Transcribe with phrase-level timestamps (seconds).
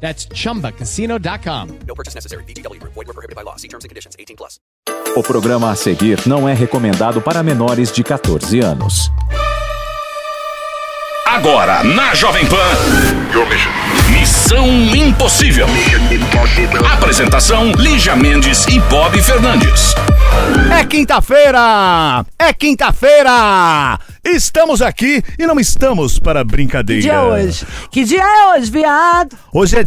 [0.00, 1.68] That's chumbacasino.com.
[1.86, 2.44] No purchase necessary.
[2.44, 2.94] VGW Group.
[2.94, 3.56] Void were prohibited by law.
[3.56, 4.16] See terms and conditions.
[4.18, 4.58] 18 plus.
[5.16, 9.10] O programa a seguir não é recomendado para menores de 14 anos.
[11.26, 12.56] Agora, na Jovem Pan.
[14.10, 15.66] Missão Impossível.
[16.92, 19.94] Apresentação: Lígia Mendes e Bob Fernandes.
[20.76, 22.24] É quinta-feira!
[22.38, 23.98] É quinta-feira!
[24.24, 27.02] Estamos aqui e não estamos para brincadeira.
[27.02, 27.66] Que dia é hoje?
[27.90, 29.36] Que dia é hoje, viado?
[29.52, 29.84] Hoje é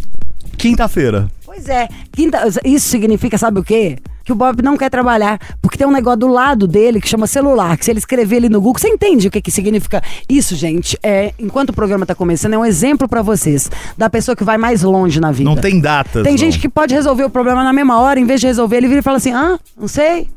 [0.58, 1.30] quinta-feira.
[1.45, 3.98] Pois é, quinta, isso significa, sabe o quê?
[4.26, 7.28] Que o Bob não quer trabalhar, porque tem um negócio do lado dele que chama
[7.28, 10.56] celular, que se ele escrever ali no Google, você entende o que que significa isso,
[10.56, 10.98] gente?
[11.04, 14.58] É, enquanto o programa tá começando, é um exemplo pra vocês da pessoa que vai
[14.58, 15.48] mais longe na vida.
[15.48, 16.23] Não tem datas.
[16.23, 16.38] Tem não.
[16.38, 19.02] gente que pode resolver o problema na mesma hora, em vez de resolver, ele vira
[19.02, 20.28] e fala assim: ah, não sei.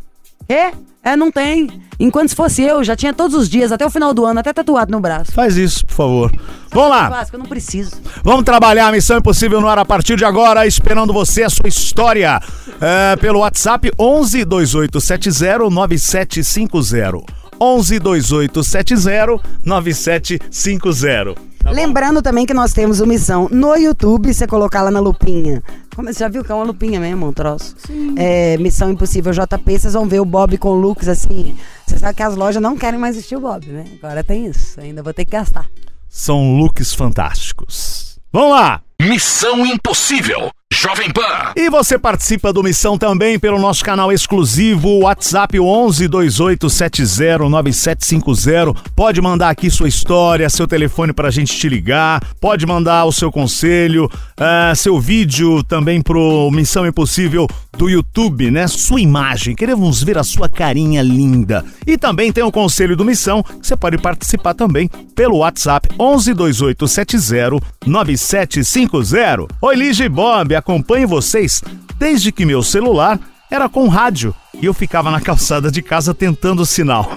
[0.47, 0.73] Quê?
[1.03, 1.71] É, não tem.
[2.01, 4.53] Enquanto se fosse eu, já tinha todos os dias, até o final do ano, até
[4.53, 5.31] tatuado no braço.
[5.31, 6.33] Faz isso, por favor.
[6.71, 7.09] Vamos lá.
[7.09, 7.93] Vasco, eu não preciso.
[8.25, 11.69] Vamos trabalhar a Missão Impossível no ar a partir de agora, esperando você, a sua
[11.69, 12.41] história.
[12.81, 17.19] É, pelo WhatsApp 11 2870 9750.
[17.61, 21.56] 11 2870 9750.
[21.67, 21.72] Tá?
[21.72, 25.62] Lembrando também que nós temos uma missão no YouTube, você colocar lá na lupinha.
[25.94, 27.75] Como, você já viu que é uma lupinha mesmo, um troço?
[28.16, 31.56] É, missão Impossível JP, vocês vão ver o Bob com looks assim.
[31.84, 33.84] Você sabe que as lojas não querem mais vestir o Bob, né?
[34.00, 35.66] Agora tem isso, ainda vou ter que gastar.
[36.09, 38.19] São looks fantásticos.
[38.32, 38.81] Vamos lá!
[39.03, 40.50] Missão Impossível.
[40.78, 41.53] Jovem Pan.
[41.56, 48.75] E você participa do Missão também pelo nosso canal exclusivo, WhatsApp 11 2870 9750.
[48.94, 53.32] Pode mandar aqui sua história, seu telefone pra gente te ligar, pode mandar o seu
[53.32, 54.06] conselho,
[54.37, 58.66] ah, seu vídeo também pro Missão Impossível do YouTube, né?
[58.66, 61.64] Sua imagem, queremos ver a sua carinha linda.
[61.87, 66.34] E também tem o conselho do Missão, que você pode participar também pelo WhatsApp 11
[66.34, 69.47] 2870 9750.
[69.62, 71.62] Oi, Lige Bob, acompanho vocês
[71.97, 76.62] desde que meu celular era com rádio e eu ficava na calçada de casa tentando
[76.62, 77.16] o sinal.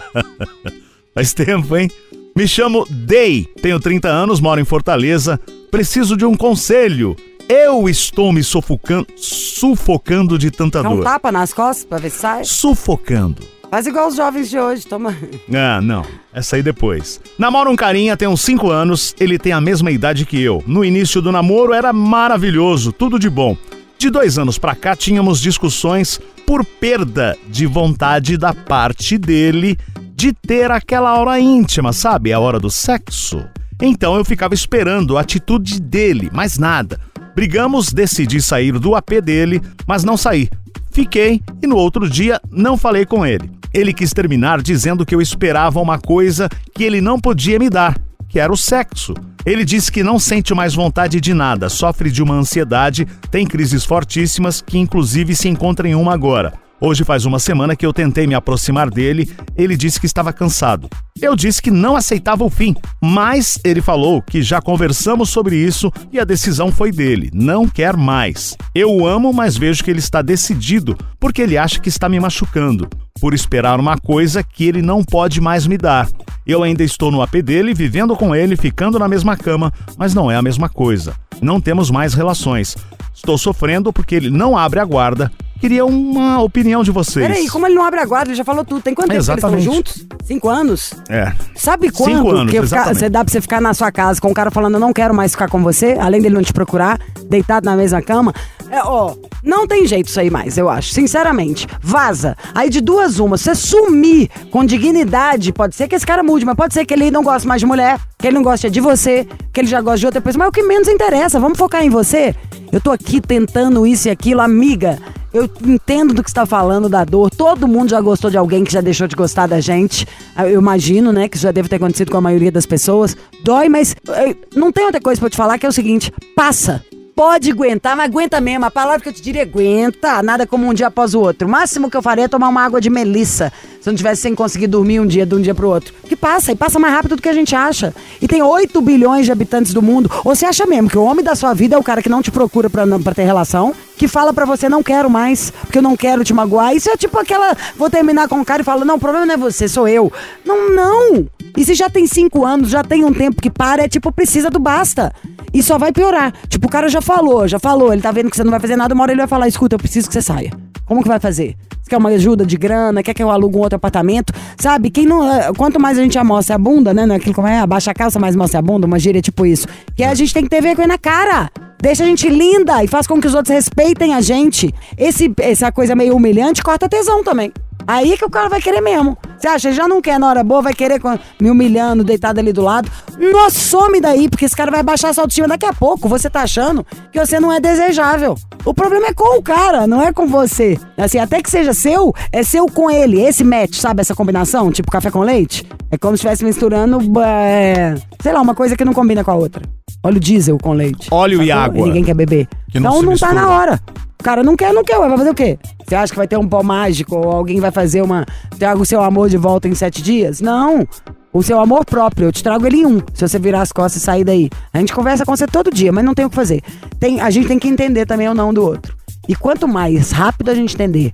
[1.14, 1.90] Faz tempo, hein?
[2.34, 5.38] Me chamo Day, tenho 30 anos, moro em Fortaleza,
[5.70, 7.14] preciso de um conselho.
[7.46, 11.04] Eu estou me sufocando, sufocando de tanta Dá um dor.
[11.04, 12.44] tapa nas costas pra ver se sai.
[12.44, 13.42] Sufocando.
[13.70, 15.14] Faz igual os jovens de hoje, toma.
[15.54, 16.04] Ah, não.
[16.32, 17.20] Essa aí depois.
[17.38, 20.64] Namoro um carinha, tem uns 5 anos, ele tem a mesma idade que eu.
[20.66, 23.56] No início do namoro era maravilhoso, tudo de bom.
[23.98, 29.76] De dois anos pra cá tínhamos discussões por perda de vontade da parte dele
[30.14, 32.32] de ter aquela hora íntima, sabe?
[32.32, 33.44] A hora do sexo.
[33.82, 36.98] Então eu ficava esperando a atitude dele, mais nada.
[37.34, 40.48] Brigamos, decidi sair do AP dele, mas não saí.
[40.90, 43.57] Fiquei e no outro dia não falei com ele.
[43.72, 47.98] Ele quis terminar dizendo que eu esperava uma coisa que ele não podia me dar,
[48.28, 49.14] que era o sexo.
[49.44, 53.84] Ele disse que não sente mais vontade de nada, sofre de uma ansiedade, tem crises
[53.84, 56.52] fortíssimas, que inclusive se encontra em uma agora.
[56.80, 60.88] Hoje faz uma semana que eu tentei me aproximar dele, ele disse que estava cansado.
[61.20, 65.92] Eu disse que não aceitava o fim, mas ele falou que já conversamos sobre isso
[66.12, 68.56] e a decisão foi dele, não quer mais.
[68.72, 72.20] Eu o amo, mas vejo que ele está decidido, porque ele acha que está me
[72.20, 72.88] machucando,
[73.20, 76.08] por esperar uma coisa que ele não pode mais me dar.
[76.46, 80.30] Eu ainda estou no AP dele, vivendo com ele, ficando na mesma cama, mas não
[80.30, 81.12] é a mesma coisa.
[81.42, 82.76] Não temos mais relações.
[83.12, 85.30] Estou sofrendo porque ele não abre a guarda.
[85.60, 87.26] Queria uma opinião de vocês.
[87.26, 88.80] Peraí, como ele não abre a guarda, ele já falou tudo.
[88.80, 89.60] Tem quanto tempo que eles Exatamente.
[89.60, 90.06] estão juntos?
[90.24, 90.94] Cinco anos?
[91.08, 91.32] É.
[91.56, 92.98] Sabe quanto Cinco anos, que ficar- exatamente.
[93.00, 95.12] você dá pra você ficar na sua casa com um cara falando eu não quero
[95.12, 98.32] mais ficar com você, além dele não te procurar, deitado na mesma cama?
[98.70, 100.92] É, ó, não tem jeito isso aí mais, eu acho.
[100.92, 101.66] Sinceramente.
[101.80, 102.36] Vaza.
[102.54, 106.54] Aí de duas uma, você sumir com dignidade, pode ser que esse cara mude, mas
[106.54, 109.26] pode ser que ele não goste mais de mulher, que ele não gosta de você,
[109.52, 111.82] que ele já gosta de outra pessoa, mas é o que menos interessa, vamos focar
[111.82, 112.34] em você.
[112.70, 114.98] Eu tô aqui tentando isso e aquilo, amiga.
[115.32, 117.30] Eu entendo do que você tá falando, da dor.
[117.30, 120.06] Todo mundo já gostou de alguém que já deixou de gostar da gente.
[120.36, 123.16] Eu imagino, né, que já deve ter acontecido com a maioria das pessoas.
[123.42, 126.82] Dói, mas eh, não tem outra coisa eu te falar que é o seguinte: passa.
[127.18, 128.64] Pode aguentar, mas aguenta mesmo.
[128.64, 130.22] A palavra que eu te diria é aguenta.
[130.22, 131.48] Nada como um dia após o outro.
[131.48, 133.52] O máximo que eu faria é tomar uma água de melissa.
[133.80, 135.92] Se eu não tivesse sem conseguir dormir um dia de um dia pro outro.
[136.04, 137.92] Que passa, e passa mais rápido do que a gente acha.
[138.22, 140.08] E tem 8 bilhões de habitantes do mundo.
[140.24, 142.22] Ou você acha mesmo que o homem da sua vida é o cara que não
[142.22, 143.74] te procura pra ter relação?
[143.96, 146.72] Que fala pra você, não quero mais, porque eu não quero te magoar.
[146.72, 147.56] Isso é tipo aquela.
[147.74, 150.12] Vou terminar com o cara e falo, não, o problema não é você, sou eu.
[150.44, 151.26] Não, não.
[151.56, 154.48] E se já tem cinco anos, já tem um tempo que para, é tipo, precisa
[154.48, 155.12] do basta.
[155.52, 156.32] E só vai piorar.
[156.48, 158.76] Tipo, o cara já falou, já falou, ele tá vendo que você não vai fazer
[158.76, 160.52] nada, uma hora ele vai falar, escuta, eu preciso que você saia.
[160.84, 161.54] Como que vai fazer?
[161.82, 163.02] Você quer uma ajuda de grana?
[163.02, 164.32] Quer que eu alugue um outro apartamento?
[164.58, 165.30] Sabe, quem não.
[165.30, 167.04] é, Quanto mais a gente amostra a bunda, né?
[167.04, 169.66] Naquilo como é, abaixa a calça, mais mostra a bunda, uma gíria tipo isso.
[169.94, 171.50] Que a gente tem que ter vergonha na cara.
[171.80, 174.74] Deixa a gente linda e faz com que os outros respeitem a gente.
[174.96, 177.52] Esse, essa coisa meio humilhante corta tesão também.
[177.86, 179.16] Aí que o cara vai querer mesmo.
[179.38, 179.72] Você acha?
[179.72, 181.00] Já não quer na hora boa, vai querer
[181.40, 182.90] me humilhando, deitado ali do lado.
[183.18, 186.08] Nossa, some daí, porque esse cara vai baixar sua autoestima daqui a pouco.
[186.08, 188.36] Você tá achando que você não é desejável.
[188.64, 190.78] O problema é com o cara, não é com você.
[190.96, 193.20] Assim, até que seja seu, é seu com ele.
[193.20, 194.72] Esse match, sabe essa combinação?
[194.72, 195.64] Tipo café com leite?
[195.90, 199.34] É como se estivesse misturando, é, sei lá, uma coisa que não combina com a
[199.34, 199.62] outra.
[200.02, 201.08] Óleo diesel com leite.
[201.10, 201.62] Óleo e Sacou?
[201.64, 201.86] água.
[201.86, 202.46] ninguém quer beber.
[202.70, 203.34] Que não então não tá mistura.
[203.34, 203.80] na hora.
[204.20, 205.58] O cara não quer, não quer, vai fazer o quê?
[205.86, 208.26] Você acha que vai ter um pó mágico ou alguém vai fazer uma.
[208.58, 210.40] Traga o seu amor de volta em sete dias?
[210.40, 210.86] Não.
[211.32, 213.00] O seu amor próprio, eu te trago ele em um.
[213.14, 214.50] Se você virar as costas e sair daí.
[214.72, 216.62] A gente conversa com você todo dia, mas não tem o que fazer.
[216.98, 218.96] Tem, a gente tem que entender também o não do outro.
[219.28, 221.12] E quanto mais rápido a gente entender,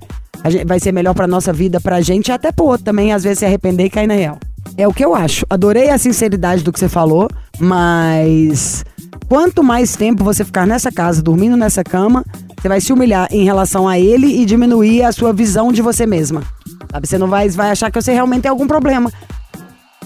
[0.51, 3.23] gente- vai ser melhor pra nossa vida, pra gente e até pro outro também, às
[3.25, 4.39] vezes se arrepender e cair na real.
[4.77, 5.45] É o que eu acho.
[5.49, 8.85] Adorei a sinceridade do que você falou, mas
[9.29, 12.25] quanto mais tempo você ficar nessa casa, dormindo nessa cama,
[12.61, 16.07] você vai se humilhar em relação a ele e diminuir a sua visão de você
[16.07, 16.43] mesma.
[16.91, 17.07] Sabe?
[17.07, 19.13] Você não vai, vai achar que você realmente tem algum problema.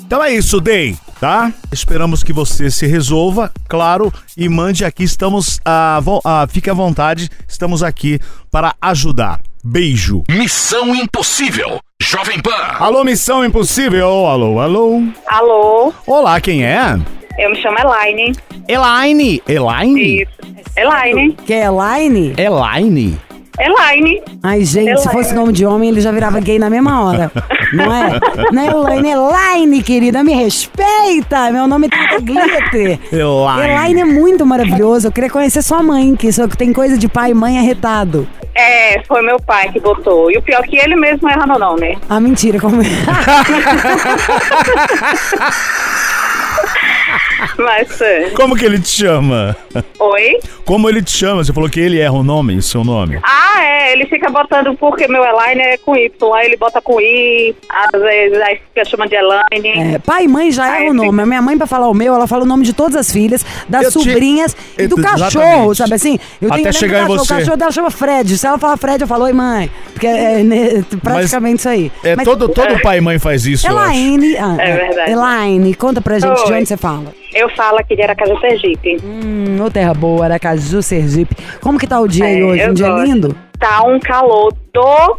[0.06, 1.52] Então é isso, Day, tá?
[1.70, 5.05] Esperamos que você se resolva, claro, e mande aqui.
[5.05, 5.61] Estamos.
[6.02, 8.19] vo- ah, fique à vontade, estamos aqui
[8.50, 9.41] para ajudar.
[9.64, 10.22] Beijo.
[10.28, 11.78] Missão Impossível.
[12.00, 12.76] Jovem Pan.
[12.78, 14.06] Alô, Missão Impossível.
[14.26, 15.02] Alô, alô.
[15.26, 16.96] Alô, Olá, quem é?
[17.38, 18.32] eu me chamo Elaine.
[18.69, 19.43] Elaine.
[19.49, 20.22] Elaine?
[20.22, 20.32] Isso.
[20.76, 21.32] Elaine.
[21.46, 22.34] Que é Elaine?
[22.37, 23.19] Elaine.
[23.58, 24.22] Elaine.
[24.43, 25.12] Ai, gente, se Elaine.
[25.12, 27.31] fosse nome de homem, ele já virava gay na mesma hora.
[27.72, 28.19] Não é?
[28.52, 31.50] Não é Elaine, é Elaine, querida, me respeita.
[31.50, 32.99] Meu nome tem glitter.
[33.12, 33.70] Elaine.
[33.72, 35.08] Elaine é muito maravilhoso.
[35.08, 38.26] Eu queria conhecer sua mãe, que isso tem coisa de pai e mãe arretado.
[38.55, 40.31] É, foi meu pai que botou.
[40.31, 41.96] E o pior é que ele mesmo erra no nome.
[42.08, 42.87] Ah, mentira, como é?
[47.58, 48.31] Mas, é.
[48.31, 49.56] Como que ele te chama?
[49.99, 50.38] oi?
[50.64, 51.43] Como ele te chama?
[51.44, 53.19] Você falou que ele erra o nome, o seu nome.
[53.22, 56.34] Ah, é, ele fica botando porque meu Elaine é com Y.
[56.34, 59.94] Aí ele bota com I, às vezes aí fica chamando de Elaine.
[59.94, 61.22] É, pai e mãe já Aí é o nome.
[61.22, 63.44] A minha mãe, pra falar o meu, ela fala o nome de todas as filhas,
[63.69, 65.34] das Eu te- sobrinhas e do Exatamente.
[65.34, 66.19] cachorro, sabe assim?
[66.40, 67.32] Eu Até lembro chegar do em cachorro, você.
[67.34, 68.38] O cachorro dela chama Fred.
[68.38, 69.70] Se ela fala Fred, eu falo, oi, mãe.
[69.93, 71.90] Porque é, né, praticamente isso aí.
[72.05, 73.90] É, Mas- todo, todo pai e mãe faz isso, eu acho.
[73.90, 75.10] Elaine, ah, É verdade.
[75.12, 77.12] Elaine, conta pra gente de onde você fala.
[77.35, 78.97] Eu falo aqui de Aracaju, Sergipe.
[79.05, 81.37] Hum, ô terra boa, Aracaju, Sergipe.
[81.61, 82.62] Como que tá o dia aí É, hoje?
[82.62, 83.05] eu Um dia gosto.
[83.05, 83.37] lindo?
[83.59, 85.19] Tá um calor do...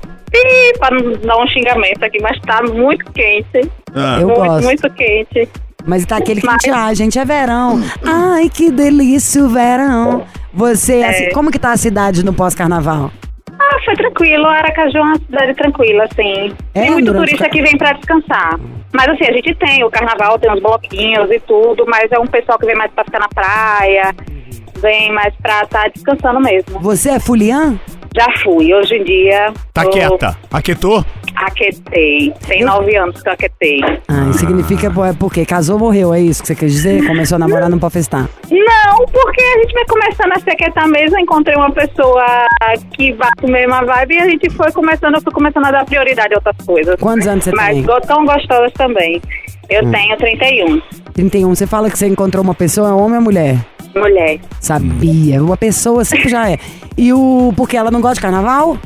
[0.79, 3.69] Pra não dar um xingamento aqui, mas tá muito quente.
[3.95, 4.19] Ah.
[4.21, 4.63] Eu muito, gosto.
[4.65, 5.49] muito quente.
[5.85, 7.81] Mas tá aquele Mas- quente, ah, gente, é verão.
[8.05, 10.23] Ai, que delícia o verão.
[10.53, 11.09] Você, É.
[11.09, 13.11] assim, como que tá a cidade no pós-carnaval?
[13.59, 14.45] Ah, foi tranquilo.
[14.45, 16.53] Aracaju é uma cidade tranquila, assim.
[16.75, 18.59] É, tem muito durante turista que vem pra descansar.
[18.93, 22.27] Mas assim, a gente tem o carnaval, tem os bloquinhos e tudo, mas é um
[22.27, 24.15] pessoal que vem mais pra ficar na praia,
[24.77, 26.79] vem mais pra estar descansando mesmo.
[26.79, 27.79] Você é fulian?
[28.15, 29.53] Já fui, hoje em dia.
[29.73, 30.37] Tá eu quieta.
[30.51, 31.05] Aquietou?
[31.39, 32.33] Aquetei.
[32.47, 33.79] Tem Eu- nove anos que eu aquetei.
[34.07, 37.05] Ah, significa é porque casou ou morreu, é isso que você quer dizer?
[37.07, 38.27] Começou a namorar, não pode festar.
[38.51, 41.17] Não, porque a gente vai começando a se aquietar mesmo.
[41.19, 42.25] Encontrei uma pessoa
[42.95, 45.71] que vai com a mesma vibe e a gente foi começando, eu fui começando a
[45.71, 46.95] dar prioridade a outras coisas.
[46.99, 47.83] Quantos anos você Mas tem?
[47.83, 49.21] go- tão gostosas também.
[49.69, 49.91] Eu Hum.
[49.91, 50.81] tenho 31.
[51.13, 51.55] 31.
[51.55, 53.57] Você fala que você encontrou uma pessoa, é homem ou mulher?
[53.95, 54.39] Mulher.
[54.59, 55.41] Sabia.
[55.43, 56.57] Uma pessoa sempre já é.
[56.97, 57.53] E o.
[57.55, 58.77] Porque ela não gosta de carnaval?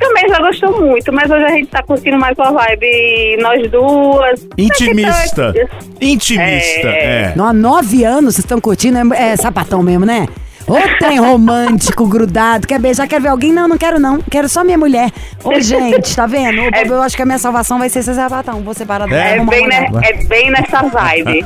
[0.00, 4.46] Também já gostou muito, mas hoje a gente tá curtindo mais uma vibe nós duas.
[4.56, 5.52] Intimista.
[5.54, 5.68] É,
[6.04, 7.04] Intimista, é.
[7.04, 7.32] É.
[7.36, 10.26] Não, há nove anos vocês estão curtindo, é, é sapatão mesmo, né?
[10.66, 12.66] Ô trem romântico, grudado.
[12.66, 13.06] Quer beijar?
[13.08, 13.52] Quer ver alguém?
[13.52, 14.20] Não, não quero não.
[14.30, 15.10] Quero só minha mulher.
[15.42, 16.62] Ô, gente, tá vendo?
[16.62, 18.62] Ô, Eu acho que a minha salvação vai ser ser sapatão.
[18.62, 19.22] Vou separar dela.
[19.22, 21.44] É bem, ne- é bem nessa vibe.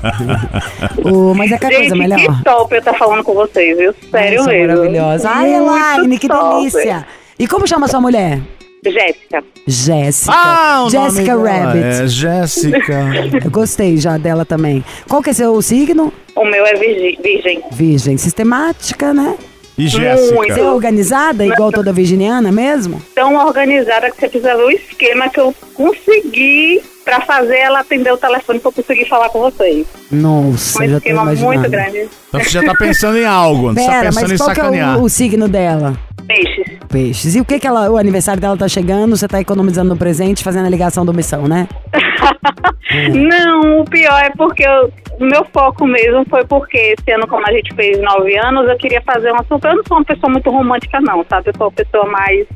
[1.04, 2.18] Ô, mas é que a coisa Gente, melhor.
[2.18, 3.94] que top eu estar falando com vocês, viu?
[4.10, 4.74] Sério sou mesmo.
[4.76, 5.30] maravilhosa.
[5.32, 6.56] Ai, Elaine, que top.
[6.58, 7.06] delícia.
[7.38, 8.40] E como chama sua mulher?
[8.84, 9.42] Jéssica.
[9.66, 10.32] Jéssica.
[10.36, 11.84] Ah, o Jéssica nome dela Rabbit.
[12.02, 13.00] É Jéssica.
[13.44, 14.84] Eu gostei já dela também.
[15.08, 16.12] Qual que é seu signo?
[16.36, 17.62] O meu é virgi- virgem.
[17.72, 18.16] Virgem.
[18.18, 19.36] Sistemática, né?
[19.78, 20.60] E Você Jéssica.
[20.60, 23.02] é organizada, igual toda virginiana mesmo?
[23.14, 28.12] Tão organizada que você precisa ver o esquema que eu consegui pra fazer ela atender
[28.12, 29.86] o telefone pra eu conseguir falar com vocês.
[30.10, 31.54] Nossa, Um já esquema imaginando.
[31.58, 32.08] muito grande.
[32.28, 34.60] Então você já tá pensando em algo, você tá Pera, pensando mas em qual que
[34.60, 34.98] é sacanear.
[34.98, 35.94] o, o signo dela?
[36.26, 36.78] Peixes.
[36.88, 37.34] Peixes.
[37.36, 40.42] E o que que ela, o aniversário dela tá chegando, você tá economizando no presente,
[40.42, 41.68] fazendo a ligação do missão, né?
[43.12, 47.46] Não, o pior é porque eu- o meu foco mesmo foi porque esse ano, como
[47.46, 49.74] a gente fez nove anos, eu queria fazer uma surpresa.
[49.74, 51.48] Eu não sou uma pessoa muito romântica, não, sabe?
[51.50, 52.46] Eu sou uma pessoa mais,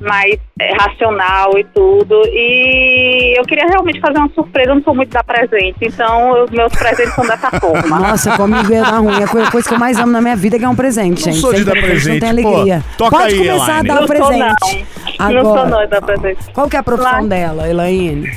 [0.00, 2.22] mais é, racional e tudo.
[2.26, 4.70] E eu queria realmente fazer uma surpresa.
[4.70, 7.98] Eu não sou muito dar presente, então os meus presentes são dessa forma.
[7.98, 9.22] Nossa, comigo ia dar ruim.
[9.22, 11.32] A co- coisa que eu mais amo na minha vida é ganhar um presente, Não
[11.32, 11.40] gente.
[11.40, 12.42] sou de dar presente Não tem presente.
[12.42, 12.84] Pô, alegria.
[12.98, 13.90] toca Pode aí, começar Elaine.
[13.90, 14.86] a dar Não sou, presente.
[15.18, 15.32] não.
[15.32, 16.52] Não sou não dar presente.
[16.52, 17.28] Qual que é a profissão Lá.
[17.28, 18.30] dela, Elaine?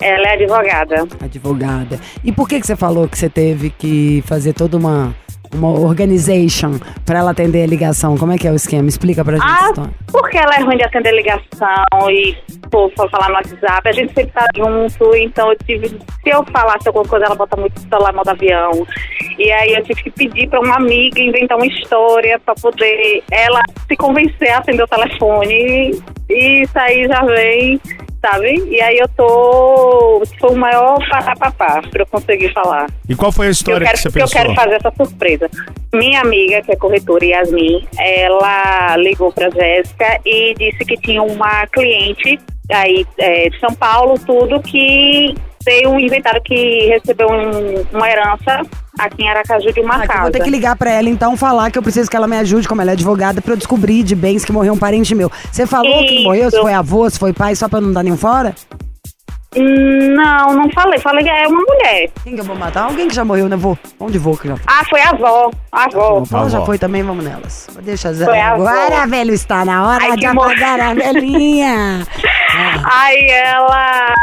[0.00, 1.06] Ela é advogada.
[1.24, 1.98] Advogada.
[2.22, 5.14] E por que que você falou que você teve que fazer toda uma
[5.54, 8.16] uma organization pra ela atender a ligação?
[8.16, 8.88] Como é que é o esquema?
[8.88, 9.46] Explica pra gente.
[9.46, 12.36] Ah, porque ela é ruim de atender ligação e,
[12.70, 16.88] pô, falar no WhatsApp, a gente sempre tá junto, então eu tive, se eu falasse
[16.88, 18.86] alguma coisa, ela bota muito o celular em modo avião.
[19.38, 23.60] E aí eu tive que pedir pra uma amiga inventar uma história pra poder ela
[23.86, 26.00] se convencer a atender o telefone.
[26.28, 27.80] E isso aí já vem,
[28.26, 28.64] sabe?
[28.68, 30.22] E aí eu tô.
[30.40, 32.88] Foi o maior papapá pra eu conseguir falar.
[33.08, 34.42] E qual foi a história quero, que você porque eu pensou?
[34.42, 35.50] quero fazer essa surpresa.
[35.94, 41.66] Minha amiga, que é corretora Yasmin, ela ligou pra Jéssica e disse que tinha uma
[41.68, 42.38] cliente
[42.70, 45.34] aí é, de São Paulo, tudo, que
[45.66, 48.62] tem um inventário que recebeu um- uma herança
[48.96, 50.22] aqui em Aracaju de uma Ah, casa.
[50.22, 52.68] vou ter que ligar pra ela então falar que eu preciso que ela me ajude,
[52.68, 55.30] como ela é advogada, pra eu descobrir de bens que morreu um parente meu.
[55.50, 56.22] Você falou que Isso.
[56.24, 58.54] morreu, se foi avô, se foi pai, só pra eu não dar nenhum fora?
[59.54, 60.98] Não, não falei.
[60.98, 62.10] Falei que é uma mulher.
[62.22, 62.84] Quem que eu vou matar?
[62.84, 63.76] Alguém que já morreu, né, vô?
[63.98, 64.64] Onde vô que já foi?
[64.66, 65.50] Ah, foi a avó.
[65.72, 66.22] A avó.
[66.30, 66.66] Ela já avó.
[66.66, 67.68] foi também, vamos nelas.
[67.82, 68.32] Deixa a avó.
[68.32, 72.06] Agora, velho, está na hora Ai, de apagar a velhinha.
[72.90, 74.14] Aí ela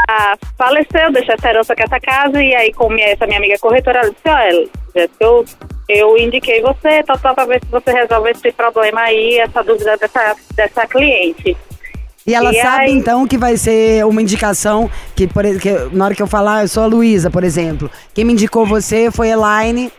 [0.56, 4.10] faleceu, deixou essa herança com essa casa, e aí, como essa minha amiga corretora, ela
[4.10, 5.44] disse, olha, eu,
[5.88, 9.96] eu indiquei você, tal, tal, pra ver se você resolve esse problema aí, essa dúvida
[9.96, 11.56] dessa, dessa cliente.
[12.26, 16.06] E ela E sabe, aí- então, que vai ser uma indicação que, por, que na
[16.06, 17.90] hora que eu falar, eu sou a Luísa, por exemplo.
[18.14, 19.92] Quem me indicou você foi a Elaine.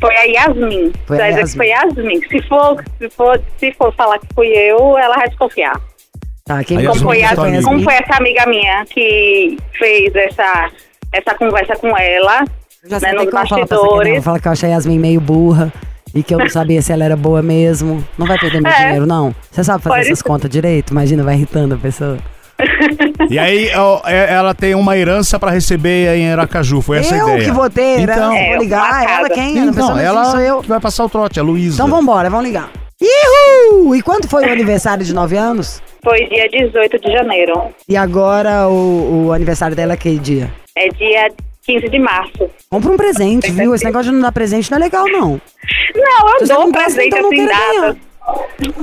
[0.00, 0.92] Foi a Yasmin.
[1.06, 1.56] Foi a Yasmin.
[1.56, 2.20] foi Yasmin.
[2.28, 5.80] Se for, se, for, se for falar que fui eu, ela vai desconfiar.
[6.44, 7.62] Tá, quem Como Yasmin foi, a, é tua amiga.
[7.62, 10.70] como foi essa amiga minha que fez essa,
[11.10, 12.44] essa conversa com ela,
[12.84, 14.22] já né, nos aqui, bastidores.
[14.22, 15.72] Fala que eu achei a Yasmin meio burra
[16.14, 18.04] e que eu não sabia se ela era boa mesmo.
[18.16, 18.84] Não vai perder meu É.
[18.84, 19.34] dinheiro, não.
[19.50, 20.24] Você sabe fazer Pode essas ser.
[20.24, 20.90] contas direito?
[20.92, 22.18] Imagina, vai irritando a pessoa.
[23.28, 27.18] E aí ó, é- ela tem uma herança pra receber em Aracaju, foi essa a
[27.18, 27.44] eu ideia.
[27.44, 28.46] que vou ter, Então, né?
[28.48, 28.90] É, vou ligar.
[29.02, 29.58] uma Ela quem?
[29.58, 30.62] então não ela sou eu.
[30.62, 31.74] vai passar o trote, a Luísa.
[31.74, 32.70] Então vambora, vamos ligar.
[33.02, 33.94] Ihu!
[33.94, 35.82] E quando foi o aniversário de 9 anos?
[36.04, 37.54] foi dia 18 de janeiro.
[37.88, 40.50] E agora o, o aniversário dela é que dia?
[40.76, 41.28] É dia
[41.66, 42.50] 15 de março.
[42.70, 43.74] Compra um presente, viu?
[43.74, 45.40] Esse negócio de não dar presente não é legal, não.
[45.94, 47.96] Não, eu você dou um presente então assim, data.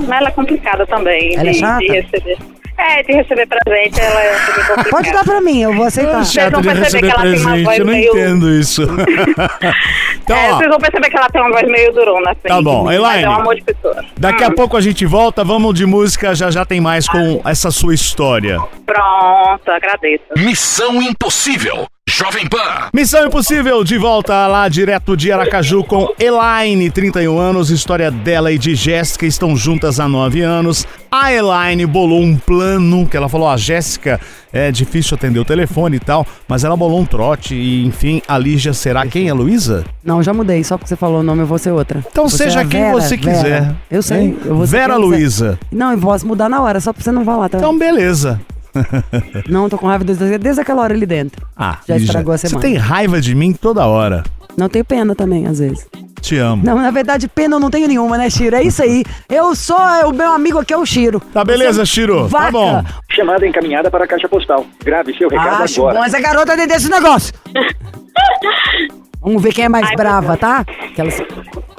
[0.06, 1.34] Mas ela é complicada também.
[1.36, 1.78] Ela é de, chata?
[1.80, 2.38] de receber.
[2.78, 4.88] É, de receber presente, ela é complicada.
[4.90, 6.24] Pode dar pra mim, eu vou aceitar.
[6.24, 8.50] Chato vão de perceber receber que ela tem uma presente, voz eu não meio- entendo
[8.50, 8.82] isso.
[10.22, 12.40] então, É, ó, vocês vão perceber que ela tem uma voz meio durona, assim.
[12.48, 13.24] Tá bom, Elaine.
[13.24, 14.04] É um amor de pessoa.
[14.16, 17.70] daqui a pouco a gente volta, vamos de música, já já tem mais com essa
[17.70, 18.58] sua história.
[18.86, 20.24] Pronto, agradeço.
[20.38, 21.86] Missão Impossível.
[22.22, 22.88] Jovem Pan.
[22.94, 28.58] Missão Impossível, de volta lá direto de Aracaju com Elaine, 31 anos, história dela e
[28.58, 30.86] de Jéssica, estão juntas há 9 anos.
[31.10, 34.20] A Elaine bolou um plano, que ela falou, a Jéssica,
[34.52, 38.38] é difícil atender o telefone e tal, mas ela bolou um trote e, enfim, a
[38.38, 39.84] Lígia será quem, a Luísa?
[40.04, 42.04] Não, já mudei, só porque você falou o nome eu vou ser outra.
[42.08, 43.42] Então Você seja é quem Vera, você quiser.
[43.42, 43.76] Vera.
[43.90, 44.94] Eu sei, eu vou ser Vera.
[44.96, 45.58] Luísa.
[45.72, 47.58] Não, eu posso mudar na hora, só pra você não falar, tá?
[47.58, 48.40] Então, beleza.
[49.48, 51.46] Não, tô com raiva desde, desde aquela hora ali dentro.
[51.56, 52.66] Ah, Já estragou a Você semana.
[52.66, 54.22] tem raiva de mim toda hora.
[54.56, 55.86] Não tenho pena também, às vezes.
[56.20, 56.62] Te amo.
[56.64, 58.54] Não, na verdade, pena eu não tenho nenhuma, né, Chiro?
[58.54, 59.02] É isso aí.
[59.28, 61.20] Eu sou, é, o meu amigo aqui é o Chiro.
[61.32, 62.28] Tá beleza, Chiro.
[62.28, 62.84] Tá bom.
[63.10, 64.64] Chamada encaminhada para a caixa postal.
[64.84, 65.98] Grave seu recado Acho agora.
[65.98, 67.32] bom essa garota atender esse negócio.
[69.22, 70.66] Vamos ver quem é mais Ai, brava, tá?
[70.90, 71.20] Aquelas...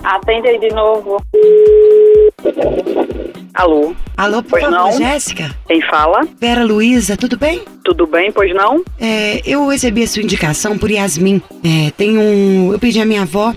[0.03, 1.21] Atende aí de novo.
[3.53, 4.91] Alô, Alô, por Pois favor, não?
[4.97, 5.53] Jéssica?
[5.67, 6.21] quem fala?
[6.39, 7.61] Vera Luísa, tudo bem?
[7.83, 8.83] Tudo bem, pois não?
[8.99, 11.41] É, eu recebi a sua indicação por Yasmin.
[11.63, 12.71] É, tem um.
[12.71, 13.53] Eu pedi a minha avó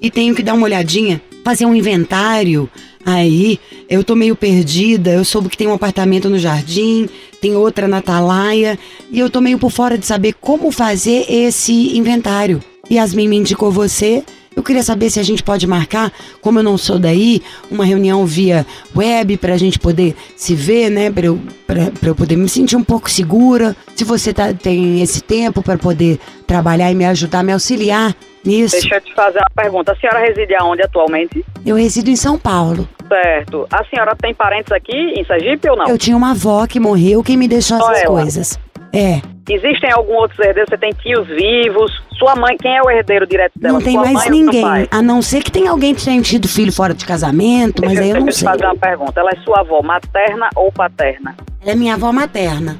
[0.00, 2.70] e tenho que dar uma olhadinha, fazer um inventário.
[3.04, 5.10] Aí, eu tô meio perdida.
[5.10, 7.08] Eu soube que tem um apartamento no jardim,
[7.40, 8.78] tem outra na Atalaia,
[9.10, 12.62] e eu tô meio por fora de saber como fazer esse inventário.
[12.90, 14.24] Yasmin me indicou você.
[14.54, 18.26] Eu queria saber se a gente pode marcar, como eu não sou daí, uma reunião
[18.26, 21.10] via web pra gente poder se ver, né?
[21.10, 23.76] Pra eu, pra, pra eu poder me sentir um pouco segura.
[23.94, 26.18] Se você tá, tem esse tempo pra poder
[26.48, 28.72] trabalhar e me ajudar, me auxiliar nisso.
[28.80, 29.92] Deixa eu te fazer uma pergunta.
[29.92, 31.44] A senhora reside aonde atualmente?
[31.64, 32.88] Eu resido em São Paulo.
[33.06, 33.66] Certo.
[33.70, 35.88] A senhora tem parentes aqui em Sergipe ou não?
[35.88, 38.20] Eu tinha uma avó que morreu, quem me deixou Só essas ela?
[38.20, 38.58] coisas.
[38.92, 40.68] É, Existem algum outros herdeiros?
[40.70, 41.90] Você tem tios vivos?
[42.18, 43.74] Sua mãe, quem é o herdeiro direto dela?
[43.74, 44.64] não tem Sua mais ninguém.
[44.90, 48.02] A não ser que tenha alguém que tenha tido filho fora de casamento, mas Deixa,
[48.02, 48.48] aí eu deixa não eu te sei.
[48.48, 49.20] fazer uma pergunta.
[49.20, 51.34] Ela é sua avó materna ou paterna?
[51.62, 52.76] Ela é minha avó materna.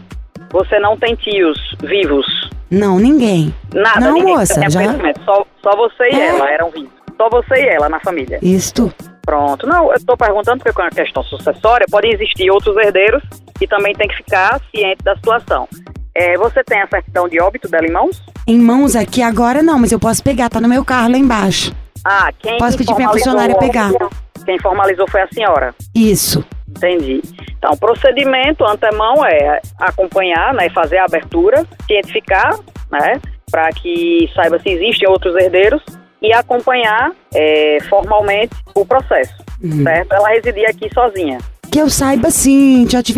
[0.52, 2.26] Você não tem tios vivos?
[2.70, 3.52] Não, ninguém.
[3.74, 4.36] Nada, Não, ninguém.
[4.36, 4.80] moça, tem já-.
[5.24, 6.26] Só, só você e É.
[6.28, 6.90] ela eram vivos.
[7.16, 8.38] Só você e ela na família.
[8.42, 8.92] Isto.
[9.22, 9.66] Pronto.
[9.66, 13.22] Não, eu estou perguntando porque com a questão sucessória podem existir outros herdeiros
[13.58, 15.68] que também tem que ficar ciente da situação.
[16.14, 18.22] É, você tem a certidão de óbito dela em mãos?
[18.46, 21.72] Em mãos aqui agora não, mas eu posso pegar, tá no meu carro lá embaixo.
[22.04, 23.90] Ah, quem Posso pedir pra minha funcionária pegar.
[24.44, 25.74] Quem formalizou foi a senhora.
[25.94, 26.44] Isso.
[26.68, 27.20] Entendi.
[27.58, 32.58] Então, o procedimento antemão é acompanhar, né, fazer a abertura, cientificar,
[32.90, 35.82] né, para que saiba se existem outros herdeiros
[36.22, 39.82] e acompanhar é, formalmente o processo, Uhum.
[39.82, 40.12] certo?
[40.12, 41.38] Ela residia aqui sozinha.
[41.70, 43.14] Que eu saiba, sim, já ti-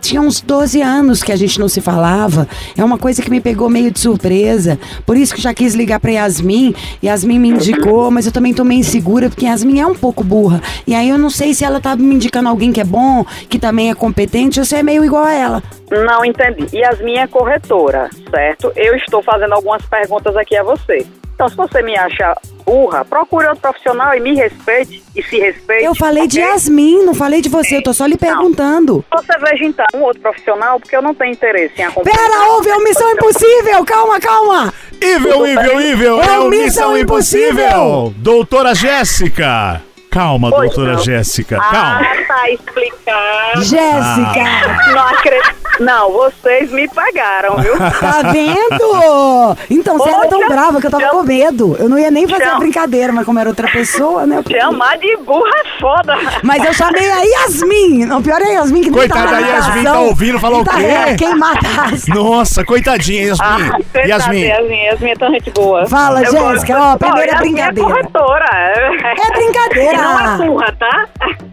[0.00, 2.48] tinha uns 12 anos que a gente não se falava.
[2.76, 4.76] É uma coisa que me pegou meio de surpresa.
[5.06, 6.74] Por isso que já quis ligar pra Yasmin.
[7.02, 10.60] Yasmin me indicou, mas eu também tô meio insegura, porque Yasmin é um pouco burra.
[10.84, 13.56] E aí eu não sei se ela tá me indicando alguém que é bom, que
[13.58, 15.62] também é competente, ou se é meio igual a ela.
[15.92, 16.74] Não entendi.
[16.74, 18.72] Yasmin é corretora, certo?
[18.74, 21.06] Eu estou fazendo algumas perguntas aqui a você.
[21.34, 25.84] Então, se você me acha burra, procure outro profissional e me respeite e se respeite.
[25.84, 26.50] Eu falei de ok?
[26.50, 29.04] Yasmin, não falei de você, eu tô só lhe perguntando.
[29.10, 32.16] Você veja então um outro profissional, porque eu não tenho interesse em acompanhar.
[32.16, 33.84] Pera, ouve, é uma missão impossível!
[33.84, 34.72] Calma, calma!
[35.00, 37.66] Evil, evil, evil, É é o o Missão Missão Impossível.
[37.66, 38.14] Impossível.
[38.18, 39.82] Doutora Jéssica.
[40.12, 41.02] Calma, Pois doutora não.
[41.02, 42.00] Jéssica, calma.
[42.02, 43.62] Ah, tá explicado.
[43.62, 44.92] Jéssica!
[44.94, 45.62] Não acredito.
[45.80, 47.72] Não, vocês me pagaram, viu?
[47.98, 49.56] Tá vendo?
[49.70, 51.76] Então, você era tão Poxa, brava que eu tava chama- com medo.
[51.78, 54.42] Eu não ia nem fazer a brincadeira, mas como era outra pessoa, né?
[54.44, 56.14] eu Chamar de burra é foda.
[56.42, 58.04] Mas eu chamei a Yasmin.
[58.04, 60.74] Não, pior é a Yasmin que nem Coitada tá da Yasmin, tá ouvindo, falou tá,
[60.74, 60.84] o quê?
[60.84, 62.10] é, Quem matasse.
[62.10, 63.70] Nossa, coitadinha, Yasmin.
[63.94, 65.86] Ah, Yasmin, Yasmin, Yasmin é tão gente boa.
[65.86, 67.88] Fala, Eu Jéssica, gosto- ó, primeira brincadeira.
[67.88, 68.46] É corretora.
[68.52, 70.01] É brincadeira.
[70.02, 71.08] Não é burra, tá?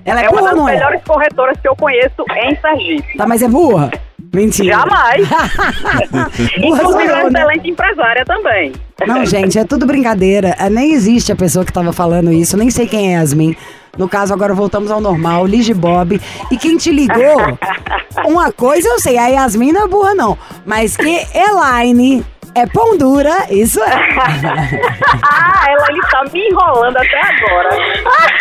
[0.05, 0.73] Ela é uma burra das ou não é?
[0.73, 3.17] melhores corretoras que eu conheço em Sergipe.
[3.17, 3.91] Tá, mas é burra?
[4.33, 4.77] Mentira.
[4.77, 5.27] Jamais.
[6.57, 7.39] Inclusive, é uma né?
[7.39, 8.73] excelente empresária também.
[9.07, 10.55] Não, gente, é tudo brincadeira.
[10.59, 12.57] É, Nem existe a pessoa que tava falando isso.
[12.57, 13.55] Nem sei quem é Yasmin.
[13.97, 16.21] No caso, agora voltamos ao normal, Lige Bob.
[16.51, 17.37] E quem te ligou,
[18.25, 20.37] uma coisa eu sei, a Yasmin não é burra, não.
[20.65, 22.23] Mas que Elaine
[22.55, 23.89] é pão dura, isso é.
[25.21, 27.69] Ah, ela ele tá me enrolando até agora.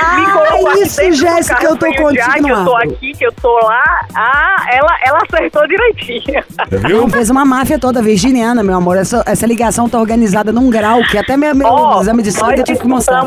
[0.01, 3.59] Ah, me colocou isso, Jéssica, eu tô contigo que eu tô aqui, que eu tô
[3.67, 4.07] lá.
[4.15, 6.43] Ah, ela, ela acertou direitinho.
[6.71, 7.01] viu?
[7.03, 8.97] Não, fez uma máfia toda virginiana, meu amor.
[8.97, 12.61] Essa, essa ligação tá organizada num grau que até meu, meu Ó, exame de sangue
[12.61, 13.25] eu tive que mostrar.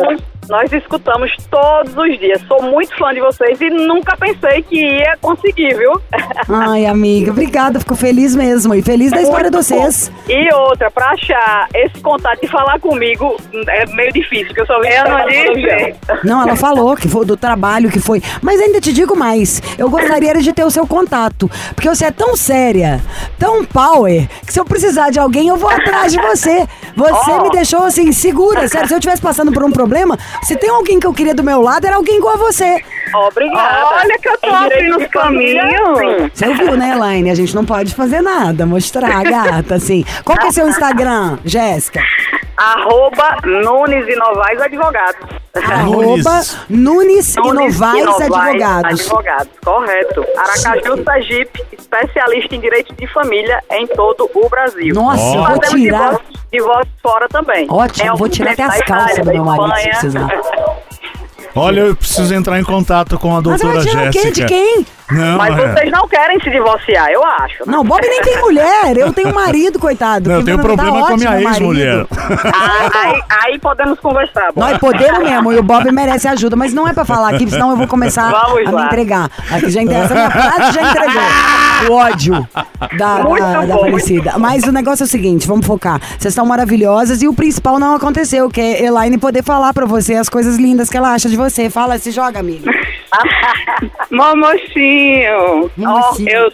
[0.49, 2.41] Nós escutamos todos os dias.
[2.47, 5.93] Sou muito fã de vocês e nunca pensei que ia conseguir, viu?
[6.49, 8.73] Ai, amiga, obrigada, fico feliz mesmo.
[8.75, 10.09] E feliz da história de Muito vocês.
[10.09, 10.31] bom.
[10.33, 14.79] E outra, pra achar esse contato e falar comigo é meio difícil, porque eu só
[14.81, 15.95] vi Eu não disse.
[16.23, 18.21] Não, ela falou que foi do trabalho que foi.
[18.41, 19.61] Mas ainda te digo mais.
[19.77, 21.49] Eu gostaria de ter o seu contato.
[21.75, 23.01] Porque você é tão séria,
[23.39, 26.67] tão power, que se eu precisar de alguém, eu vou atrás de você.
[26.95, 27.43] Você Ó.
[27.43, 28.67] me deixou assim, segura.
[28.67, 31.43] Sério, se eu estivesse passando por um problema, se tem alguém que eu queria do
[31.43, 32.83] meu lado, era alguém igual a você.
[33.13, 33.87] Obrigada.
[33.87, 36.31] Olha que eu tô abrindo de os família, caminhos.
[36.33, 37.29] Você ouviu, né, Elaine?
[37.29, 40.05] A gente não pode fazer nada, mostrar, gata, assim.
[40.23, 42.01] Qual que é seu Instagram, Jéssica?
[42.57, 45.27] Arroba Nunes e Novaes Advogados.
[45.55, 49.01] Arroba Nunes e Novaes Advogados.
[49.01, 50.25] Advogados, correto.
[50.37, 54.93] Aracaju Sergipe, especialista em direito de família em todo o Brasil.
[54.93, 55.97] Nossa, eu vou Fazemos tirar.
[56.09, 57.67] divórcio, divórcio fora também.
[57.69, 60.20] Ótimo, Em vou tirar até as calças do meu marido, se precisar.
[61.53, 64.31] Olha, eu preciso entrar em contato com a doutora Jéssica.
[64.31, 64.85] De quem?
[65.11, 65.67] Não, Mas é.
[65.73, 67.63] vocês não querem se divorciar, eu acho.
[67.65, 68.97] Não, Bob nem tem mulher.
[68.97, 70.29] Eu tenho um marido, coitado.
[70.29, 72.05] Não, eu que tenho tá problema com a minha ótimo ex-mulher.
[72.53, 74.51] Ah, aí, aí podemos conversar.
[74.53, 74.61] bom.
[74.61, 77.71] Nós podemos mesmo, e o Bob merece ajuda, mas não é pra falar aqui, senão
[77.71, 78.85] eu vou começar Vamos a me lá.
[78.85, 79.29] entregar.
[79.51, 81.21] Aqui já entrega, essa minha frase já entregou.
[81.89, 82.47] O ódio
[82.97, 84.37] da, Muito da, da Aparecida.
[84.37, 85.99] Mas o negócio é o seguinte, vamos focar.
[86.17, 90.13] Vocês estão maravilhosas e o principal não aconteceu, que é Elaine poder falar pra você
[90.15, 91.69] as coisas lindas que ela acha de você.
[91.69, 92.71] Fala, se joga, amiga.
[94.11, 96.29] Momochinho, Momochinho.
[96.29, 96.51] eu,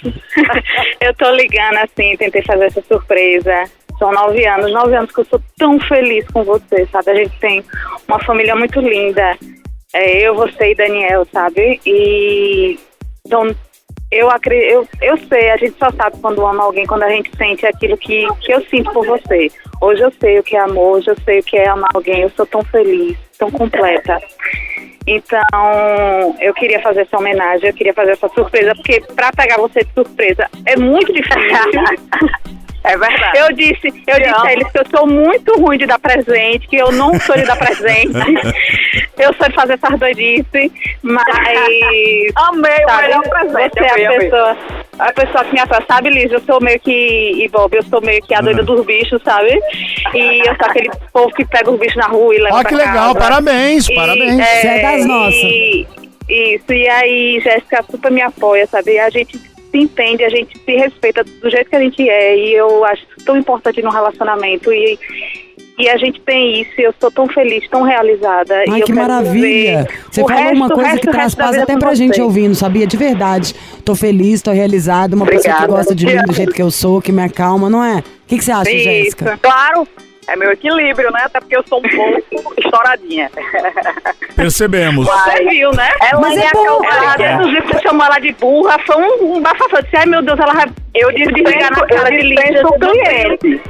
[1.07, 3.65] eu tô ligando assim, tentei fazer essa surpresa.
[3.99, 7.11] São nove anos, nove anos que eu sou tão feliz com você, sabe?
[7.11, 7.63] A gente tem
[8.07, 9.35] uma família muito linda.
[9.93, 11.79] É, eu, você e Daniel, sabe?
[11.85, 12.77] E
[13.25, 13.53] então,
[14.09, 17.65] eu, eu, eu sei, a gente só sabe quando ama alguém, quando a gente sente
[17.65, 19.51] aquilo que, que eu sinto por você.
[19.81, 22.21] Hoje eu sei o que é amor, hoje eu sei o que é amar alguém,
[22.21, 24.21] eu sou tão feliz, tão completa.
[25.07, 29.83] Então, eu queria fazer essa homenagem, eu queria fazer essa surpresa, porque pra pegar você
[29.83, 31.47] de surpresa é muito difícil.
[32.87, 33.37] É verdade.
[33.37, 34.45] Eu disse, eu Te disse amo.
[34.45, 37.43] a eles que eu sou muito ruim de dar presente, que eu não sou de
[37.43, 38.13] dar presente.
[39.17, 40.71] eu sou de fazer essas doidices,
[41.01, 41.25] mas.
[42.35, 43.73] Amei o sabe, melhor presente.
[43.73, 44.19] Você é a amei.
[44.19, 44.57] pessoa,
[44.99, 45.83] a pessoa que me atrai.
[45.87, 46.91] Sabe, Liz, eu sou meio que.
[47.43, 49.59] E Bob, eu sou meio que a doida dos bichos, sabe?
[50.13, 52.69] E eu sou aquele povo que pega os bichos na rua e leva Ó, pra
[52.69, 53.19] que legal, casa.
[53.19, 54.39] parabéns, E, parabéns.
[54.39, 55.33] é, Você é das nossas.
[55.35, 55.87] e-
[56.29, 58.99] Isso, e aí Jéssica super me apoia, sabe?
[58.99, 59.39] A gente
[59.77, 63.03] se entende, a gente se respeita do jeito que a gente é, e eu acho
[63.15, 64.71] isso tão importante no relacionamento.
[64.71, 64.97] E,
[65.79, 68.63] e a gente tem isso, e eu sou tão feliz, tão realizada.
[68.69, 69.87] Ai, que maravilha.
[70.11, 72.87] Você falou resto- uma coisa resto- que traz paz até pra gente ouvindo, sabia?
[72.87, 73.53] De verdade.
[73.85, 75.15] Tô feliz, tô realizada.
[75.15, 75.73] Uma pessoa que Obrigada.
[75.73, 77.99] gosta de mim do jeito que eu sou, que me acalma, não é?
[77.99, 78.69] O que, que você acha.
[78.71, 79.37] Jéssica?
[79.41, 79.87] Claro,
[80.27, 81.21] é meu equilíbrio, né?
[81.25, 83.29] Até porque eu sou um pouco estouradinha.
[84.35, 85.05] Percebemos.
[85.07, 85.89] Você viu, né?
[86.01, 87.17] Ela Mas é é acalmada.
[87.17, 89.77] desde o dia que você chamou ela de burra, foi um, um bafafá.
[89.77, 93.61] Eu disse, ai meu Deus, ela vai Eu desligar na cara de Lídia do cliente.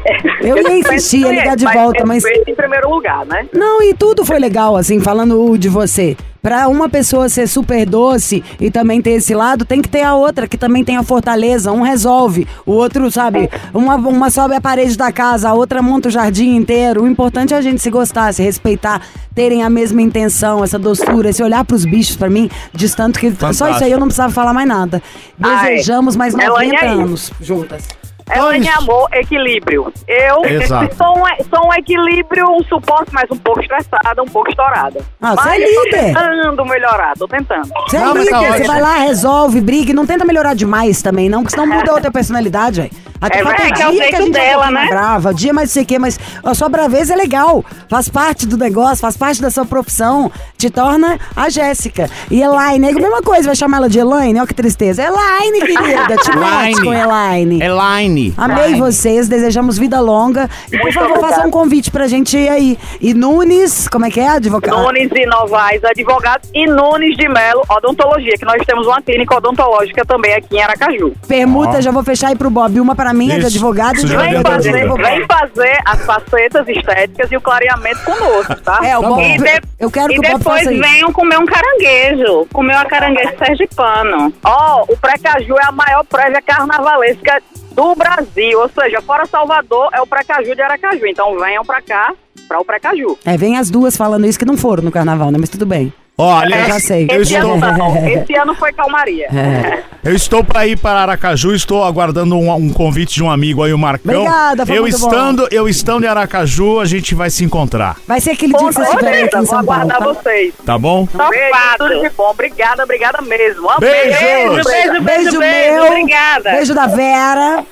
[0.41, 3.45] Eu ia insistir, ia ligar de volta, mas- em primeiro lugar, né?
[3.53, 6.15] Não, e tudo foi legal, assim, falando de você.
[6.41, 10.15] Pra uma pessoa ser super doce e também ter esse lado, tem que ter a
[10.15, 11.71] outra, que também tem a fortaleza.
[11.71, 13.49] Um resolve, o outro, sabe?
[13.73, 17.03] Uma, uma sobe a parede da casa, a outra monta o jardim inteiro.
[17.03, 19.01] O importante é a gente se gostar, se respeitar,
[19.33, 23.29] terem a mesma intenção, essa doçura, esse olhar pros bichos, pra mim, diz tanto que
[23.31, 23.69] só Fantástico.
[23.71, 25.01] isso aí eu não precisava falar mais nada.
[25.41, 27.83] Ai, Desejamos mais Elaine 90 é anos juntas.
[28.29, 29.91] Ela é amor, equilíbrio.
[30.07, 30.95] Eu Exato.
[30.95, 34.99] sou um, sou um equilíbrio, um suporte, mas um pouco estressada, um pouco estourada.
[35.21, 35.99] Ah, você mas é eu tô líder.
[36.13, 37.69] tentando melhorar, tô tentando.
[37.87, 38.67] Você é líder, tá você ótimo.
[38.67, 42.81] vai lá, resolve, briga não tenta melhorar demais também, não, porque senão muda outra personalidade,
[42.81, 42.91] velho.
[43.19, 44.71] Até É, ter é, que é o dia que a jeito gente é um dela,
[44.71, 44.87] né?
[44.87, 48.45] brava, dia mais não sei o quê, mas a sua braveza é legal, faz parte
[48.45, 52.09] do negócio, faz parte da sua profissão, te torna a Jéssica.
[52.29, 55.03] E Elaine, é a mesma coisa, vai chamar ela de Elaine, olha que tristeza.
[55.03, 57.61] Elaine, querida, te mete com Elaine.
[57.61, 58.33] Elaine.
[58.37, 60.49] Amei vocês, desejamos vida longa.
[60.71, 62.77] E por favor, faça um convite pra gente ir aí.
[63.01, 64.77] E Nunes, como é que é, advogado?
[64.81, 70.05] Nunes e Novaes, advogados, e Nunes de Melo, odontologia, que nós temos uma clínica odontológica
[70.05, 71.13] também aqui em Aracaju.
[71.27, 72.79] Permuta, já vou fechar aí pro Bob.
[72.79, 73.47] Uma pra mim é de Isso.
[73.47, 74.53] advogado e Isso de já Vem advogado.
[74.63, 78.79] fazer, vem fazer as facetas estéticas e o clareamento conosco, tá?
[78.83, 79.21] É, o Tá bom.
[79.21, 80.79] E de- eu quero que e depois isso.
[80.81, 82.45] venham comer um caranguejo.
[82.53, 84.33] Comer uma caranguejo sergipano.
[84.43, 87.41] Ó, o Precaju é a maior prévia carnavalesca
[87.71, 91.05] do Brasil, ou seja, fora Salvador é o Precaju de Aracaju.
[91.05, 92.13] Então venham pra cá,
[92.47, 93.17] pra o Precaju.
[93.25, 95.37] É, vem as duas falando isso que não foram no carnaval, né?
[95.39, 95.93] Mas tudo bem.
[96.19, 97.07] Olha, Eu já sei.
[97.11, 99.27] eu Esse estou, ano não, esse ano foi calmaria.
[99.27, 99.83] É.
[100.03, 103.71] eu estou para ir para Aracaju, estou aguardando um, um convite de um amigo aí,
[103.71, 104.21] o Marcão.
[104.23, 105.07] Obrigada, foi eu muito bom.
[105.07, 108.73] estando, eu estando em Aracaju, a gente vai se encontrar, Vai ser aquele dia que
[108.73, 109.81] vocês estiverem aqui em vou São Paulo.
[109.83, 110.05] aguardar Tá?
[110.21, 110.53] vocês.
[110.65, 111.05] tá bom?
[111.05, 111.77] Beijo, Topado.
[111.93, 112.29] tudo de bom.
[112.31, 113.67] Obrigada, obrigada mesmo.
[113.79, 114.19] Beijo.
[114.19, 115.73] Beijo, beijo, beijo, Beijo beijo.
[115.73, 115.85] meu.
[115.85, 116.51] Obrigada.
[116.51, 117.63] Beijo da Vera.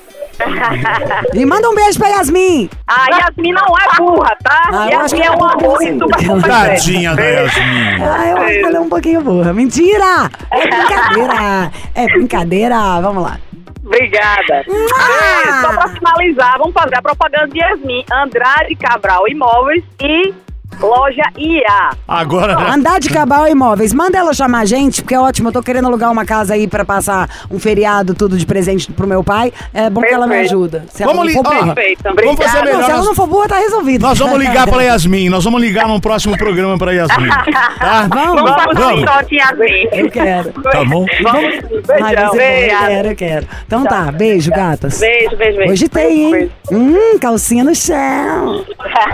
[1.34, 2.68] E manda um beijo pra Yasmin.
[2.86, 4.62] A Yasmin não é burra, tá?
[4.72, 5.88] Ah, eu acho Yasmin que é um ela amor sim.
[5.96, 6.66] e super Ela- competente.
[6.68, 8.02] Tadinha da Yasmin.
[8.02, 9.52] Ah, eu acho que ela é um pouquinho burra.
[9.52, 10.30] Mentira!
[10.50, 11.72] É brincadeira.
[11.94, 13.00] É brincadeira.
[13.00, 13.38] Vamos lá.
[13.84, 14.64] Obrigada.
[14.98, 15.42] Ah!
[15.48, 20.34] É, só pra finalizar, vamos fazer a propaganda de Yasmin, Andrade Cabral Imóveis e
[20.80, 21.90] Loja IA.
[22.06, 23.92] Agora, Andar de Cabal Imóveis.
[23.94, 25.48] Manda ela chamar a gente, porque é ótimo.
[25.48, 29.06] Eu tô querendo alugar uma casa aí pra passar um feriado, tudo de presente pro
[29.06, 29.52] meu pai.
[29.72, 30.54] É bom que ela me Perfeito.
[30.54, 30.84] ajuda.
[30.90, 31.62] Se ela vamos não for ligar.
[31.62, 31.74] burra.
[31.74, 32.02] Perfeito.
[32.04, 32.64] Vamos fazer Obrigada.
[32.66, 32.90] Não, se melhor.
[32.90, 34.02] ela não for boa, tá resolvido.
[34.02, 35.28] Nós vamos ligar para Yasmin.
[35.28, 37.28] Nós vamos ligar num próximo programa para Yasmin.
[37.78, 38.08] Tá?
[38.08, 39.02] Vamos, Vamos Vamos sim.
[39.04, 39.88] um sorte em Yasmin.
[39.92, 40.52] Eu quero.
[40.62, 41.06] Tá bom?
[41.22, 41.84] Vamos, Ai, beijão.
[41.90, 42.20] bom.
[42.22, 42.86] Eu Obrigada.
[42.86, 43.46] quero, eu quero.
[43.66, 44.98] Então tá, beijo, gatas.
[45.00, 45.72] Beijo, beijo, beijo.
[45.72, 46.50] Hoje tem, hein?
[46.70, 48.64] Hum, calcinha no chão.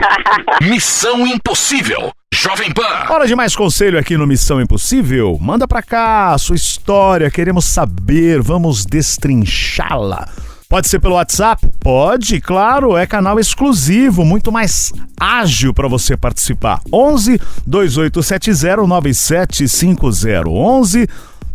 [0.62, 2.10] Missão Impossível.
[2.32, 2.82] Jovem Pan.
[3.10, 5.38] Hora de mais conselho aqui no Missão Impossível?
[5.40, 10.28] Manda pra cá a sua história, queremos saber, vamos destrinchá-la.
[10.66, 11.68] Pode ser pelo WhatsApp?
[11.78, 16.80] Pode, claro, é canal exclusivo, muito mais ágil para você participar.
[16.90, 20.48] 11 2870 9750.
[20.48, 21.08] 11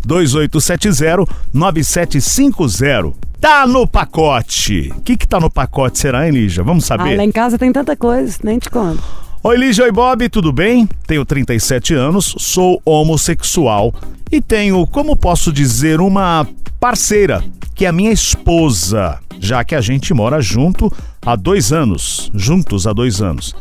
[0.08, 3.14] 2870 9750.
[3.40, 4.92] Tá no pacote.
[4.98, 6.64] O que que tá no pacote, será, hein, Lígia?
[6.64, 7.16] Vamos Ah, saber.
[7.18, 9.02] lá em casa tem tanta coisa, nem te conto.
[9.44, 10.90] Oi, Lígia, oi, Bob, tudo bem?
[11.06, 13.94] Tenho 37 anos, sou homossexual
[14.32, 16.48] e tenho, como posso dizer, uma
[16.80, 17.44] parceira,
[17.76, 20.92] que é a minha esposa, já que a gente mora junto
[21.24, 23.56] há dois anos, juntos há dois anos.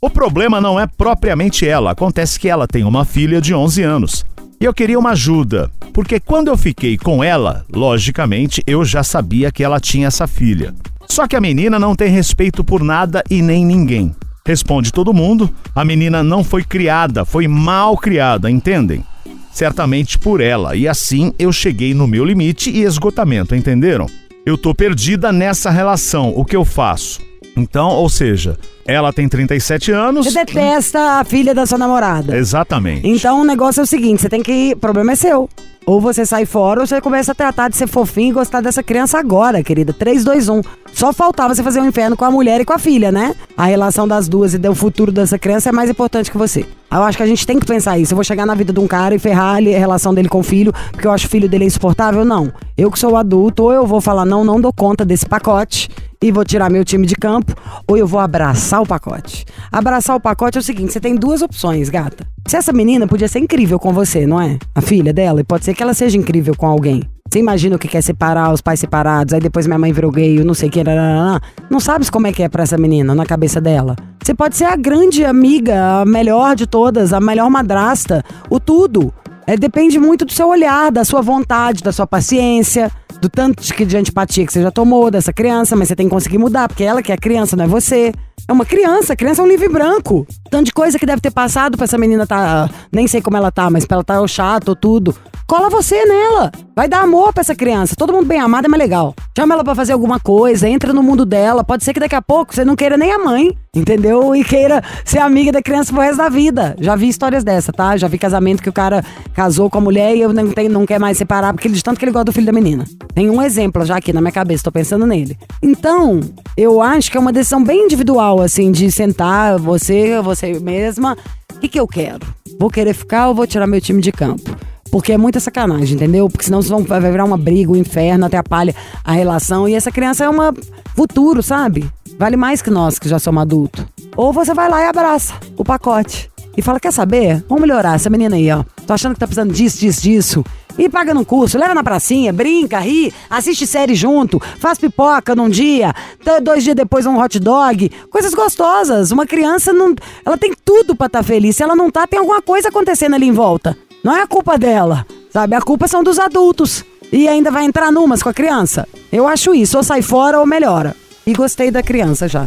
[0.00, 4.26] O problema não é propriamente ela, acontece que ela tem uma filha de 11 anos.
[4.62, 9.50] E eu queria uma ajuda, porque quando eu fiquei com ela, logicamente eu já sabia
[9.50, 10.72] que ela tinha essa filha.
[11.08, 14.14] Só que a menina não tem respeito por nada e nem ninguém.
[14.46, 19.04] Responde todo mundo, a menina não foi criada, foi mal criada, entendem?
[19.52, 24.06] Certamente por ela, e assim eu cheguei no meu limite e esgotamento, entenderam?
[24.46, 27.20] Eu tô perdida nessa relação, o que eu faço?
[27.56, 30.26] Então, ou seja, ela tem 37 anos.
[30.26, 32.36] Você detesta a filha da sua namorada.
[32.36, 33.06] Exatamente.
[33.06, 34.72] Então o negócio é o seguinte: você tem que.
[34.72, 35.48] O problema é seu.
[35.84, 38.82] Ou você sai fora ou você começa a tratar de ser fofinho e gostar dessa
[38.82, 39.92] criança agora, querida.
[39.92, 40.60] 3, 2, 1.
[40.92, 43.34] Só faltava você fazer um inferno com a mulher e com a filha, né?
[43.56, 46.64] A relação das duas e do futuro dessa criança é mais importante que você.
[46.90, 48.12] Eu acho que a gente tem que pensar isso.
[48.12, 50.42] Eu vou chegar na vida de um cara e ferrar a relação dele com o
[50.42, 52.24] filho, porque eu acho o filho dele insuportável?
[52.24, 52.52] Não.
[52.76, 55.88] Eu que sou adulto, ou eu vou falar, não, não dou conta desse pacote
[56.22, 57.54] e vou tirar meu time de campo,
[57.86, 59.44] ou eu vou abraçar o pacote.
[59.70, 62.31] Abraçar o pacote é o seguinte: você tem duas opções, gata.
[62.52, 64.58] Se essa menina podia ser incrível com você, não é?
[64.74, 67.02] A filha dela, e pode ser que ela seja incrível com alguém.
[67.26, 70.38] Você imagina o que quer separar os pais separados, aí depois minha mãe virou gay,
[70.38, 71.40] eu não sei o que, nananã.
[71.70, 73.96] não sabes como é que é pra essa menina, na cabeça dela.
[74.22, 79.14] Você pode ser a grande amiga, a melhor de todas, a melhor madrasta, o tudo.
[79.46, 83.84] É, depende muito do seu olhar, da sua vontade, da sua paciência, do tanto de,
[83.84, 86.84] de antipatia que você já tomou dessa criança, mas você tem que conseguir mudar, porque
[86.84, 88.12] ela que é criança, não é você.
[88.48, 90.26] É uma criança, a criança é um livro branco.
[90.50, 92.68] Tanto de coisa que deve ter passado pra essa menina tá.
[92.90, 95.14] Nem sei como ela tá, mas pra ela tá chato ou tudo.
[95.46, 96.50] Cola você nela.
[96.74, 97.94] Vai dar amor pra essa criança.
[97.96, 99.14] Todo mundo bem amado é mais legal.
[99.36, 101.62] Chama ela pra fazer alguma coisa, entra no mundo dela.
[101.62, 104.34] Pode ser que daqui a pouco você não queira nem a mãe, entendeu?
[104.34, 106.74] E queira ser amiga da criança pro resto da vida.
[106.80, 107.96] Já vi histórias dessa, tá?
[107.96, 110.86] Já vi casamento que o cara casou com a mulher e eu não, tem, não
[110.86, 112.84] quer mais separar, porque ele, de tanto que ele gosta do filho da menina.
[113.14, 115.36] Tem um exemplo já aqui na minha cabeça, tô pensando nele.
[115.62, 116.20] Então,
[116.56, 121.16] eu acho que é uma decisão bem individual, assim, de sentar você, você mesma.
[121.54, 122.26] O que, que eu quero?
[122.58, 124.56] Vou querer ficar ou vou tirar meu time de campo?
[124.90, 126.28] Porque é muita sacanagem, entendeu?
[126.28, 129.66] Porque senão vão, vai virar uma briga, um inferno, atrapalha a relação.
[129.66, 130.52] E essa criança é uma
[130.94, 131.90] futuro, sabe?
[132.18, 133.84] Vale mais que nós que já somos adultos.
[134.16, 136.31] Ou você vai lá e abraça o pacote.
[136.56, 137.42] E fala, quer saber?
[137.48, 138.62] Vamos melhorar essa menina aí, ó.
[138.86, 140.44] Tô achando que tá precisando disso, disso, disso.
[140.78, 145.48] E paga num curso, leva na pracinha, brinca, ri, assiste série junto, faz pipoca num
[145.48, 145.94] dia,
[146.42, 149.10] dois dias depois um hot dog, coisas gostosas.
[149.10, 151.56] Uma criança não, ela tem tudo pra estar tá feliz.
[151.56, 153.76] Se ela não tá, tem alguma coisa acontecendo ali em volta.
[154.02, 155.54] Não é a culpa dela, sabe?
[155.54, 156.84] A culpa são dos adultos.
[157.12, 158.88] E ainda vai entrar numas com a criança.
[159.12, 160.96] Eu acho isso, ou sai fora ou melhora.
[161.26, 162.46] E gostei da criança já.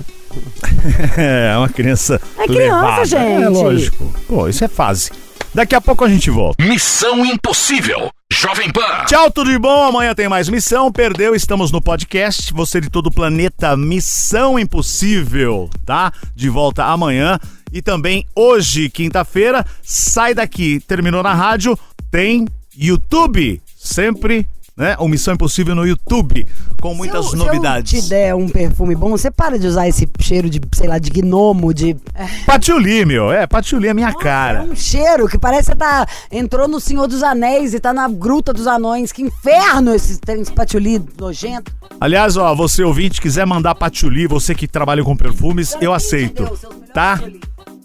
[1.17, 2.19] É, uma criança.
[2.38, 3.06] É criança, levada.
[3.06, 3.43] gente.
[3.43, 4.13] É lógico.
[4.28, 5.12] Pô, isso é fase.
[5.54, 6.62] Daqui a pouco a gente volta.
[6.63, 8.12] Missão Impossível.
[8.32, 9.06] Jovem Pan.
[9.08, 9.84] Tchau, tudo de bom?
[9.84, 10.91] Amanhã tem mais missão.
[10.91, 12.54] Perdeu, estamos no podcast.
[12.54, 16.12] Você de todo o planeta, Missão Impossível, tá?
[16.36, 17.39] De volta amanhã.
[17.71, 20.82] E também hoje, quinta-feira, sai daqui.
[20.82, 21.78] Terminou na rádio,
[22.12, 22.45] tem
[22.78, 23.62] YouTube.
[23.78, 24.45] Sempre,
[24.76, 24.96] né?
[25.00, 26.46] O Missão Impossível no YouTube,
[26.82, 27.92] com muitas se eu, novidades.
[27.92, 30.88] Se eu te der um perfume bom, você para de usar esse cheiro de, sei
[30.88, 31.96] lá, de gnomo, de.
[32.46, 33.32] Patchouli, meu.
[33.32, 34.64] É, patchouli é minha É cara.
[34.64, 36.06] um cheiro que parece que você tá.
[36.32, 39.12] Entrou no Senhor dos Anéis e tá na Gruta dos Anões.
[39.12, 41.72] Que inferno esse, esse patchouli nojento.
[42.00, 46.44] Aliás, ó, você ouvinte quiser mandar patchouli, você que trabalha com perfumes, eu aceito.
[46.44, 46.58] deu
[46.94, 47.22] Tá?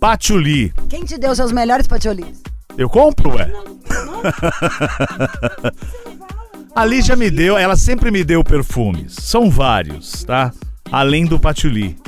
[0.01, 0.73] Patchouli.
[0.89, 2.41] Quem te deu seus melhores patchoulis?
[2.77, 3.51] Eu compro, ué?
[6.75, 9.17] A Lígia me deu, ela sempre me deu perfumes.
[9.19, 10.53] São vários, tá?
[10.91, 11.99] Além do patchouli.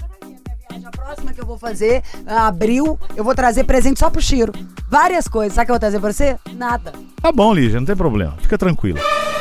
[0.84, 4.52] A próxima que eu vou fazer, abril, eu vou trazer presente só pro Chiro.
[4.88, 5.54] Várias coisas.
[5.54, 6.36] Sabe o que eu vou trazer pra você?
[6.54, 6.92] Nada.
[7.20, 8.34] Tá bom, Lígia, não tem problema.
[8.40, 9.00] Fica tranquila.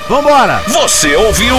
[0.10, 0.62] Vambora!
[0.68, 1.56] Você ouviu?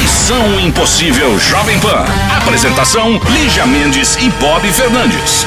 [0.00, 2.04] Missão Impossível Jovem Pan.
[2.36, 5.46] Apresentação: Lígia Mendes e Bob Fernandes.